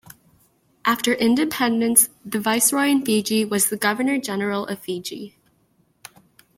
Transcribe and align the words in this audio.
After 0.83 1.13
independence, 1.13 2.09
the 2.25 2.39
Viceroy 2.39 2.85
in 2.87 3.05
Fiji 3.05 3.45
was 3.45 3.69
the 3.69 3.77
Governor-General 3.77 4.65
of 4.65 4.79
Fiji. 4.79 5.37